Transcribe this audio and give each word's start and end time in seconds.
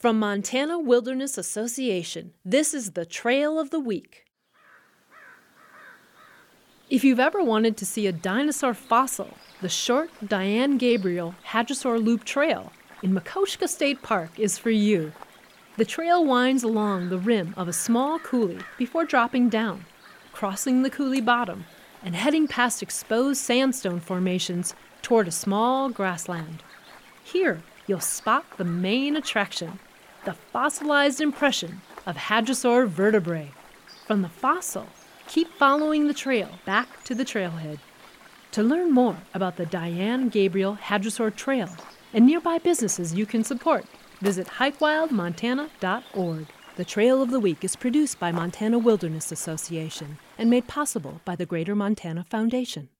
From 0.00 0.18
Montana 0.18 0.78
Wilderness 0.78 1.36
Association, 1.36 2.32
this 2.42 2.72
is 2.72 2.92
the 2.92 3.04
Trail 3.04 3.60
of 3.60 3.68
the 3.68 3.78
Week. 3.78 4.24
If 6.88 7.04
you've 7.04 7.20
ever 7.20 7.44
wanted 7.44 7.76
to 7.76 7.84
see 7.84 8.06
a 8.06 8.12
dinosaur 8.12 8.72
fossil, 8.72 9.36
the 9.60 9.68
short 9.68 10.08
Diane 10.26 10.78
Gabriel 10.78 11.34
Hadrosaur 11.48 12.02
Loop 12.02 12.24
Trail 12.24 12.72
in 13.02 13.12
Makoshika 13.12 13.68
State 13.68 14.00
Park 14.00 14.30
is 14.38 14.56
for 14.56 14.70
you. 14.70 15.12
The 15.76 15.84
trail 15.84 16.24
winds 16.24 16.62
along 16.62 17.10
the 17.10 17.18
rim 17.18 17.52
of 17.58 17.68
a 17.68 17.74
small 17.74 18.18
coulee 18.18 18.60
before 18.78 19.04
dropping 19.04 19.50
down, 19.50 19.84
crossing 20.32 20.80
the 20.80 20.88
coulee 20.88 21.20
bottom, 21.20 21.66
and 22.02 22.16
heading 22.16 22.48
past 22.48 22.82
exposed 22.82 23.42
sandstone 23.42 24.00
formations 24.00 24.74
toward 25.02 25.28
a 25.28 25.30
small 25.30 25.90
grassland. 25.90 26.62
Here, 27.22 27.60
you'll 27.86 28.00
spot 28.00 28.46
the 28.56 28.64
main 28.64 29.14
attraction 29.14 29.78
the 30.24 30.34
fossilized 30.34 31.20
impression 31.20 31.80
of 32.06 32.16
hadrosaur 32.16 32.86
vertebrae. 32.86 33.50
From 34.06 34.22
the 34.22 34.28
fossil, 34.28 34.86
keep 35.26 35.52
following 35.54 36.06
the 36.06 36.14
trail 36.14 36.50
back 36.64 37.02
to 37.04 37.14
the 37.14 37.24
trailhead. 37.24 37.78
To 38.52 38.62
learn 38.62 38.92
more 38.92 39.16
about 39.32 39.56
the 39.56 39.66
Diane 39.66 40.28
Gabriel 40.28 40.76
Hadrosaur 40.76 41.34
Trail 41.34 41.70
and 42.12 42.26
nearby 42.26 42.58
businesses 42.58 43.14
you 43.14 43.24
can 43.24 43.44
support, 43.44 43.86
visit 44.20 44.46
hikewildmontana.org. 44.46 46.46
The 46.76 46.84
Trail 46.84 47.22
of 47.22 47.30
the 47.30 47.40
Week 47.40 47.64
is 47.64 47.76
produced 47.76 48.18
by 48.18 48.32
Montana 48.32 48.78
Wilderness 48.78 49.32
Association 49.32 50.18
and 50.36 50.50
made 50.50 50.66
possible 50.66 51.20
by 51.24 51.36
the 51.36 51.46
Greater 51.46 51.74
Montana 51.74 52.26
Foundation. 52.28 52.90